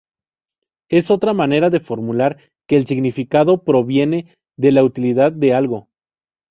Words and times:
Es 0.89 1.11
otra 1.11 1.31
manera 1.35 1.69
de 1.69 1.79
formular 1.79 2.39
que 2.67 2.75
el 2.75 2.87
significado 2.87 3.63
proviene 3.63 4.33
de 4.57 4.71
la 4.71 4.83
utilidad 4.83 5.31
de 5.31 5.53
algo. 5.53 5.89